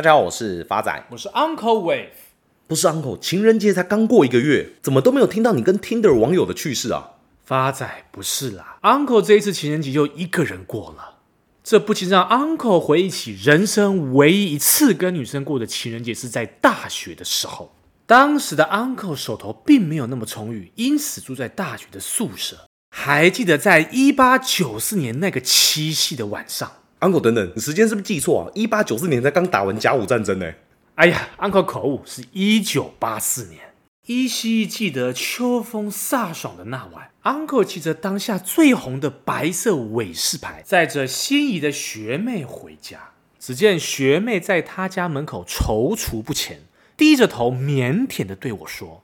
[0.00, 2.06] 大家好，我是发仔，我是 Uncle Wave，
[2.66, 7.10] 不是 Uncle，情人节才刚过一个月，怎么都没有听到你跟 Tinder 网友的趣事啊？
[7.44, 11.18] 发仔不是啦，Uncle 这一次情人节就一个人过了，
[11.62, 17.74] 这不禁让 Uncle 回忆起人生唯一一次跟女生过的情人节是在大学的时候，
[18.06, 22.56] 当时的 Uncle 手头并没有那么充裕，因此住在大学的宿舍。
[22.96, 26.72] 还记得在一八九四年那个七夕的晚上。
[27.00, 28.52] Uncle，等等，你时间是不是记错啊？
[28.54, 30.52] 一八九四年才刚打完甲午战争呢。
[30.96, 33.58] 哎呀，Uncle 口误，是一九八四年。
[34.06, 43.10] 依稀记得秋风飒爽的那晚，Uncle 骑着当下最红的白色伟士牌，载着心仪的学妹回家。
[43.38, 46.60] 只见学妹在他家门口踌躇不前，
[46.98, 49.02] 低着头腼腆地对我说：“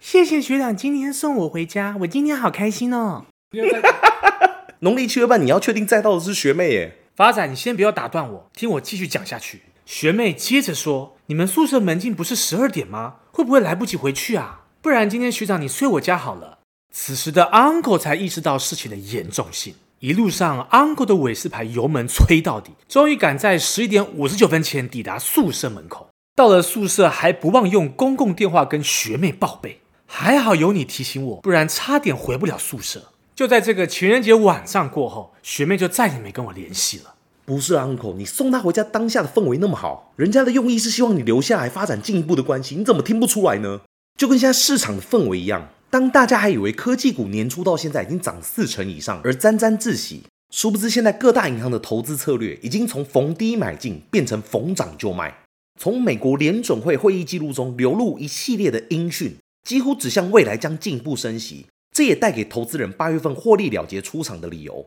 [0.00, 3.26] 谢谢学长今天送我回家，我今天好开心哦。”
[4.80, 6.97] 农历七月半，你要确定载到的是学妹耶？
[7.18, 9.62] 发仔，你先不要打断我，听我继续讲下去。
[9.84, 13.16] 学妹接着说：“你们宿舍门禁不是十二点吗？
[13.32, 14.60] 会不会来不及回去啊？
[14.80, 16.60] 不然今天学长你睡我家好了。”
[16.94, 19.74] 此时的 Uncle 才意识到事情的严重性。
[19.98, 26.10] 一路上，Uncle 的伟士牌油门催到底，终于赶在十一点五十九分前抵达宿舍门口。
[26.36, 29.80] 到了宿舍，还不忘用公共电话跟学妹报备。
[30.06, 33.08] 还好有你提醒我，不然差点回不了宿舍。
[33.38, 37.14] 就在这个情人节晚上过后，学妹就再也没跟我联系了。
[37.44, 43.82] 不是 Uncle，你送她回家当下的氛围那么好，人家的用意是希望你留下来发展进一步的关系，你怎么听不出来呢？
[44.18, 55.32] 就跟现在市场的氛围一样，当大家还以为科技股年初到现在已经涨四成以上而沾沾自喜，殊不知现在各大银行的投资策略已经从逢低买进变成逢涨就卖。
[55.78, 61.66] 从美国联准会会议记录中流露一系列的音讯，几乎指向未来将进一步升息。
[61.98, 64.86] 这也带给投资人八月份获利了结出场的理由。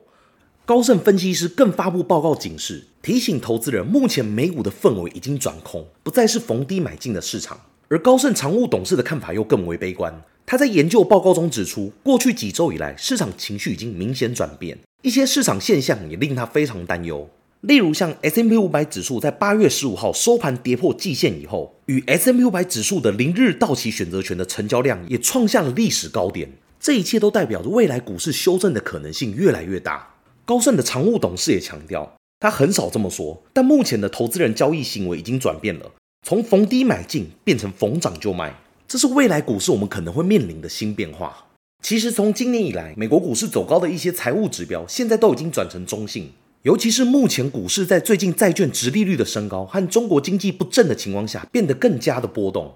[0.66, 7.60] 高盛分析师更发布报告警示，提醒投资人，目前美股的氛围已经转空，不再是逢低买进的市场。
[7.90, 10.22] 而高盛常务董事的看法又更为悲观。
[10.46, 17.30] 他在研究报告中指出，过去几周以来，市场情绪已经明显转变，一些市场现象也令他非常担忧。
[17.60, 26.50] 例如，像 S&P 500指数在八月十五号收盘跌破季线以后，与 S&P 500指数的零日到期选择权的成交量也创下了历史高点。
[26.82, 30.16] 这一切都代表着未来股市修正的可能性越来越大。
[30.46, 35.92] 高盛的常务董事也强调，他很少这么说，但目前的投资人交易行为已经转变了，
[36.26, 38.56] 从逢低买进变成逢涨就卖，
[38.88, 41.46] 这是未来股市我们可能会面临的新变化。
[41.84, 46.32] 其实从今年以来，美国股市走高的一些财务指标，现在都已经转成中性，
[46.64, 52.74] 尤其是目前股市在最近债券殖利率的升高和中国经济不振的情况下，变得更加的波动。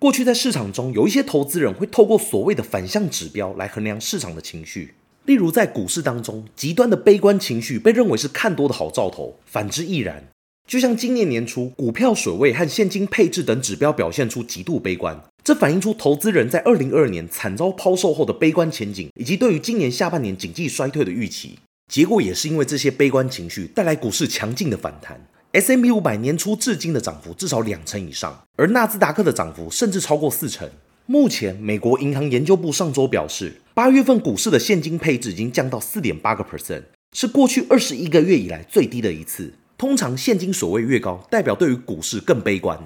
[0.00, 4.94] 过去在市场中，有一些投资人会透过所谓的反向指标来衡量市场的情绪。
[5.26, 10.24] 例如，在股市当中，极端的悲观情绪被认为是看多的好兆头，反之亦然。
[10.66, 21.58] 就像今年年初，股票水位和现金配置等指标表现出极度悲观，这反映出投资人在二零二二年惨遭抛售后的悲观前景，以及对于今年下半年经济衰退的预期。
[21.92, 25.20] 结果也是因为这些悲观情绪带来股市强劲的反弹。
[25.52, 30.70] S&P 500年初至今的涨幅至少两成以上，而纳斯达克的涨幅甚至超过四成。
[31.06, 39.52] 目前，美国银行研究部上周表示，八月份股市的现金配置已经降到四点八个 percent，是过去二十一个月以来最低的一次。
[39.76, 42.78] 通常现金水位越高，代表对于股市更悲观。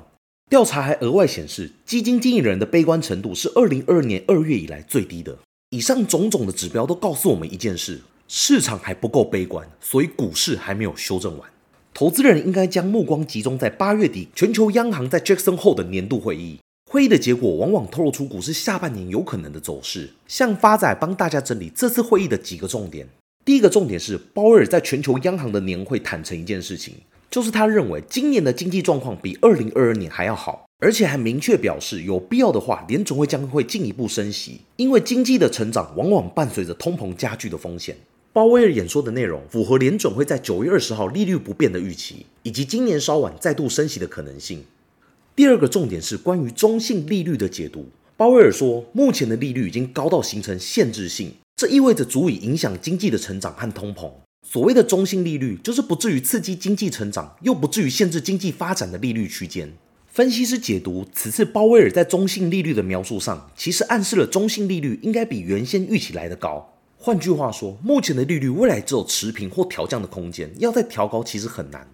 [0.49, 5.37] 调查还额外显示，基金经理人的悲观程度是二零二二年二月以来最低的。
[5.69, 11.47] 以上种种的指标都告诉我们一件事：市场还不够悲观，所以股市还没有修正完。
[11.95, 16.59] 投资人应该将目光集中在八月底全球央行在 Jackson 后的年度会议。
[16.91, 20.11] 会议的结果往往透露出股市下半年有可能的走势。
[20.27, 23.07] 向发仔帮大家整理这次会议的几个重点。
[23.45, 26.95] 第一个重点是鲍威尔在全球央行的年会坦诚一件事情，
[27.31, 37.97] 就是他认为今年的经济状况比二零二二年还要好，而且还明确表示有必要的话，联总会将会进一步升息，因为经济的成长往往伴随着通膨加剧的风险。
[38.35, 44.65] 鲍威尔演说的内容符合联准会在九月二十号利率不变的预期，以及今年稍晚再度升息的可能性。
[45.37, 47.87] 第二个重点是关于中性利率的解读。
[48.17, 54.11] 鲍威尔说，目前的利率已经高到形成限制性，这意味着足以影响经济的成长和通膨。
[54.45, 59.73] 所谓的中性利率，就是不至于刺激经济成长，又不至于限制经济发展的利率区间。
[60.09, 66.74] 分析师解读，此次鲍威尔在中性利率的描述上，其实暗示了中性利率应该比原先预期来得高。
[67.07, 71.87] 换句话说，目前的利率未来只有持平或调降的空间，要再调高其实很难。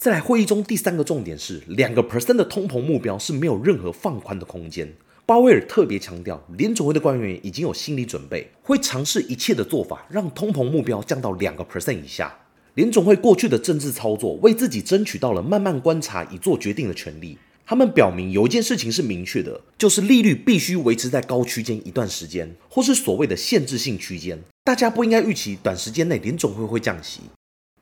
[0.00, 4.90] 再来，会议中第三个重点是两个 percent 的通膨目标是没有任何放宽的空间。
[5.26, 12.34] 鲍威尔特别强调，联总会的官员已经有心理准备，会尝试一切的做法让通膨目标降到两个 percent 以下。
[12.72, 17.36] 联总会过去的政治操作为自己争取到了慢慢观察以做决定的权利。
[17.68, 24.38] 他们表明有一件事情是明确的，就是利率必须维持在高区间一段时间，或是所谓的限制性区间。
[24.62, 27.22] 大家不应该预期短时间内联总会会降息。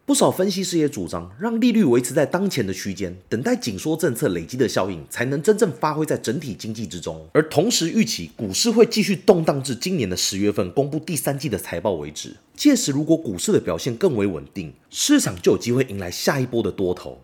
[0.07, 7.27] 不少分析师也主张让利率维持在当前的区间，等待紧缩政策累积的效应才能真正发挥在整体经济之中。
[7.35, 12.35] 而同时预期股市会继续动荡至今年的十月份公布第三季的财报为止。
[12.57, 17.21] 届时如果股市的表现更为稳定，市场就有机会迎来下一波的多头。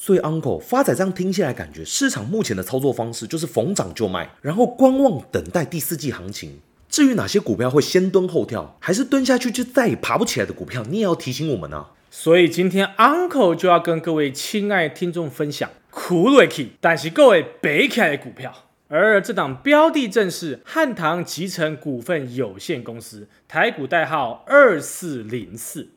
[0.00, 6.60] 所以，Uncle 发仔这样听起来感觉市场目前的操作方式就是逢涨就卖，然后观望等待第四季行情。
[6.88, 11.90] 至于哪些股票会先蹲后跳，还是蹲下去就再也爬不起来的股票，你也要提醒我们啊。
[12.10, 18.54] 所以今天 Uncle 就要跟各位亲爱听众分享苦瑞奇，但是各位背起来的股票。
[18.86, 25.90] 而这档标的正是汉唐集成股份有限公司，台股代号二四零四。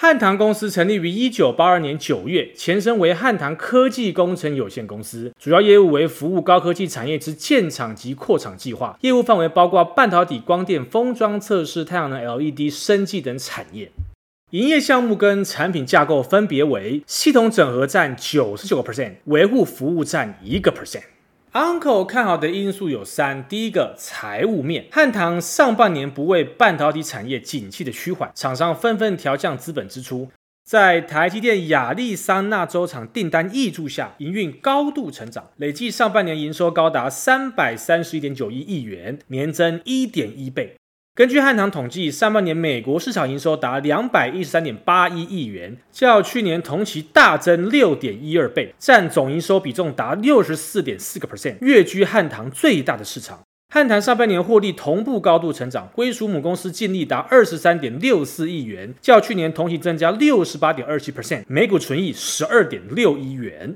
[0.00, 13.90] 汉唐公司成立于一九八二年九月，前身为汉唐科技工程有限公司，主要业务为服务高科技产业之建厂及扩厂计划，业务范围包括半导体、光电、封装测试、太阳能 LED、生技等产业。
[14.50, 21.02] 营业项目跟产品架构分别为：系统整合占九十九个 percent，维护服务占一个 percent。
[21.52, 30.30] Uncle 看好的因素有三：第一个，财务面，汉唐上半年不为半导体产业景气的趋缓，厂商纷纷调降资本支出，
[30.62, 40.76] 在台积电亚利桑那州厂订单挹注下，营运高度成长，累计上半年营收高达三百三十一点九一亿元，年增一点一倍。
[41.18, 53.40] 根据汉唐统计，上半年美国市场营收达两百一十三点八一亿元，较去年同期大增六点一二倍，占总营收比重达六十四点四个 percent，跃居汉唐最大的市场。
[53.74, 63.74] 汉唐上半年获利同步高度成长，归属母公司净利达二十三点六四亿元，较去年同期增加六十八点二七 percent，每股纯益十二点六一元。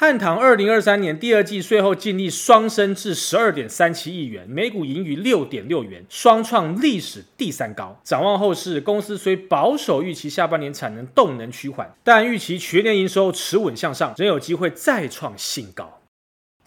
[0.00, 8.00] 汉唐二零二三年第二季税后净利双升至十二点三七亿元，每股盈余六点六元，双创历史第三高。
[8.04, 15.97] 展望后市，公司虽保守预期下半年产能动能趋缓，但预期全年营收持稳向上，仍有机会再创新高。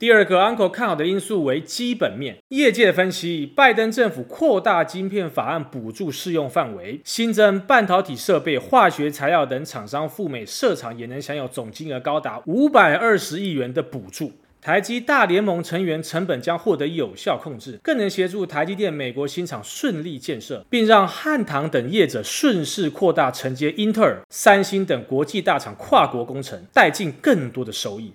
[0.02, 14.32] 第二个 Uncle 看好的因素为基本面，业界分析，拜登政府扩大晶片法案补助适用范围，新增半导体设备、化学材料等厂商赴美设厂也能享有总金额高达五百二十亿元的补助。
[14.60, 28.12] 台积大联盟成员成本将获得有效控制，更能协助台积电美国新厂顺利建设，并让汉唐等业者顺势扩大承接英特尔、三星等国际大厂跨国工程，带进更多的收益。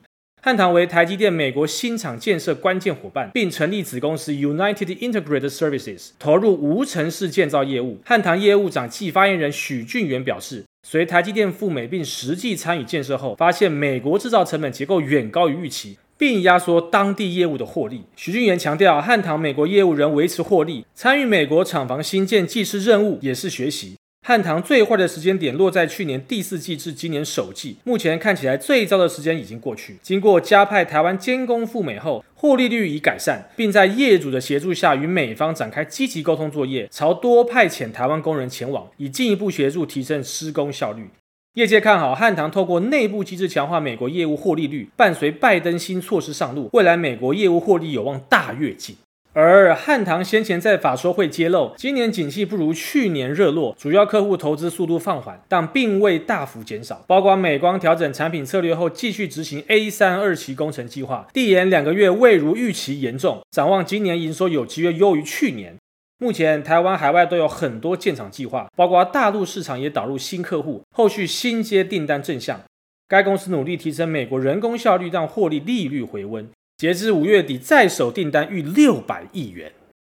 [0.46, 7.98] 汉唐为台积电美国新厂建设关键伙伴，并成立子公司 United Integrated Services，投入无尘室建造业务。
[8.04, 18.02] 汉唐业务长暨发言人许俊元表示，随台积电赴美并实际参与建设后，发现美国制造成本结构远高于预期，并压缩当地业务的获利。
[18.14, 23.96] 许俊元强调，汉唐美国业务仍维持获利，参与美国厂房新建既是任务，也是学习。
[24.28, 29.96] 汉唐最坏的时间点落在去年第四季至今年首季，目前看起来最糟的时间已经过去。
[30.02, 41.08] 经过加派台湾监工赴美后，获利率已改善，并在业主的协助下与美方展开积极沟通作业，朝多派遣台湾工人前往，以进一步协助提升施工效率。
[41.54, 48.96] 业界看好汉唐透过内部机制强化美国业务获利率，伴随拜登新措施上路，未来美国业务获利有望大跃进。
[49.38, 57.04] 而汉唐先前在法说会揭露，今年景气不如去年热络，主要客户投资速度放缓，但并未大幅减少。
[57.06, 63.42] 包括美光调整产品策略后，继续执行 A 三二期工程计划，递延两个月未如预期严重。
[63.50, 65.76] 展望今年营收有机会优于去年。
[66.18, 72.58] 目前台湾海外都有很多建厂计划，包括大陆市场也导入新客户，后续新接订单正向。
[73.06, 76.48] 该公司努力提升美国人工效率，让获利利率回温。
[76.78, 79.72] 截至五月底，在手订单逾六百亿元。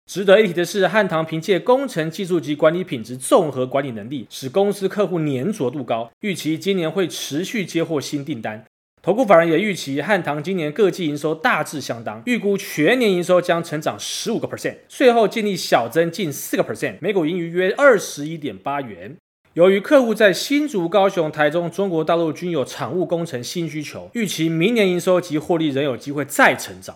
[0.06, 8.66] 值得一提的是，汉唐凭借工程技术及管理品质综合管理能力，使公司客户粘着度高，预期今年会持续接获新订单。
[9.02, 19.16] 投顾法人也预期汉唐今年各季营收大致相当，预估全年营收将成长十五个 percent，税后净利小增近四个 percent，每股盈余约二十一点八元。
[19.54, 26.96] 由于客户在新竹、高雄、台中、中国大陆均有产物工程新需求，预期明年营收及获利仍有机会再成长。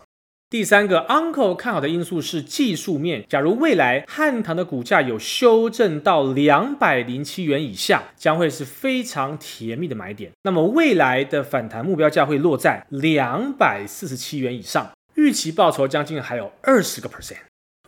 [0.51, 10.31] 第三个 Uncle 看好的因素是技术面，假如未来汉唐的股价有修正到两百零七元以下，将会是非常甜蜜的买点。
[10.43, 17.37] 那么未来的反弹目标价会落在两百四十七元以上，预期报酬将近还有二十个 percent。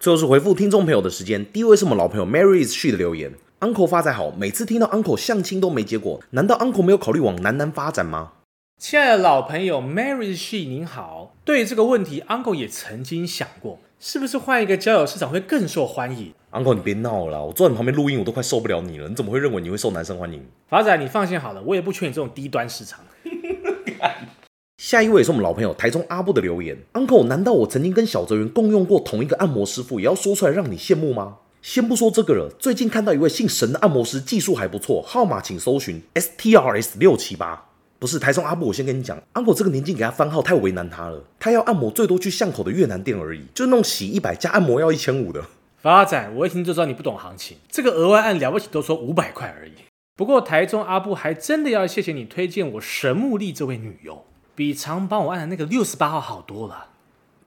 [0.02, 3.32] 最后是回复听众朋友的时间，第一位是我们老朋友 Mary is She 的留言。
[3.66, 8.34] Uncle 发财好，每次听到 Uncle 相亲都没结果，难道 Uncle 没有考虑往南南发展吗？
[8.80, 19.10] 亲爱的老朋友 Mary She 您好，对于这个问题，Uncle 也曾经想过，是不是换一个交友市场会更受欢迎？Uncle 你别闹了，我坐在你旁边录音，我都快受不了你了。
[19.10, 20.46] 你怎么会认为你会受男生欢迎？
[20.70, 23.00] 发仔，你放心好了，我也不缺你这种低端市场。
[24.78, 31.38] 下一位是我们老朋友台中阿布的留言，Uncle，难道我曾经跟小泽源共用过同一个按摩师傅，也要说出来让你羡慕吗？
[31.66, 37.70] 先不说这个了，最近看到一位姓神的按摩师，技术还不错，号码请搜寻 STRS 六七八。
[37.98, 41.24] 不是台中阿布，我先跟你讲，Uncle 这个年纪给他番号太为难他了。
[41.40, 45.44] 他要按摩最多去巷口的越南店而已，就弄洗一百加按摩要一千五的。
[45.82, 49.72] 发仔，我一听就知道你不懂行情，这个额外按了不起都说五百块而已。
[50.16, 56.90] 不过台中阿布还真的要谢谢你推荐我神木丽这位女优，比常帮我按的那个六十八号好多了。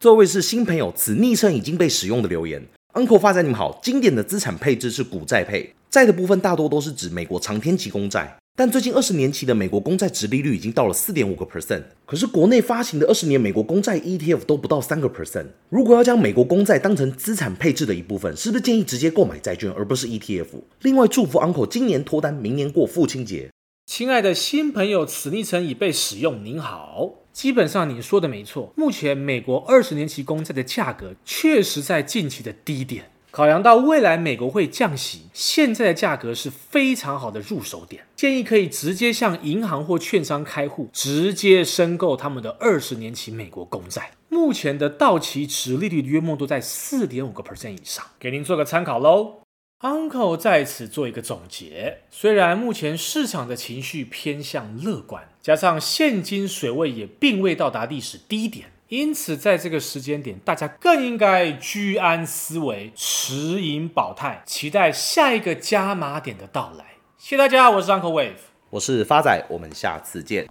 [0.01, 2.67] 这位是新朋友，此昵称已经被使用的留言。
[2.99, 8.37] Uncle 发展你们好，经典的资产配置是股债配，债的部分大多都是指美国长天期公债。
[8.57, 15.47] 但最近二十年期的美国公债殖利率已经到了四点五个 percent，可是国内发行的二十年美国公债 ETF 都不到三个 percent。
[15.69, 20.47] 如果要将美国公债当成资产配置的一部分，是不是建议直接购买债券而不是 ETF？
[20.83, 23.49] 另外，祝福 Uncle 今年脱单，明年过父亲节。
[23.89, 26.45] 亲爱的新朋友，此昵称已被使用。
[26.45, 33.11] 您好，基本上你说的没错，目前美国二十年期公债的价格确实在近期的低点。
[33.31, 44.11] 考量到未来美国会降息，现在的价格是非常好的入手点，建议可以直接向银行或券商开户，直接申购他们的二十年期美国公债。
[44.29, 49.48] 目前的到期殖利率约莫都在四点五个 percent 以上，给您做个参考喽。
[49.81, 58.73] Uncle 在此做一个总结，虽然目前市场的情绪偏向乐观，加上现金水位也并未到达历史低点。
[58.89, 66.85] 因此，在这个时间点，大家更应该居安思危，持盈保泰，期待下一个加码点的到来。
[67.17, 68.33] 谢谢大家，我是 Uncle Wave，
[68.71, 70.49] 我是发仔，我们下次见。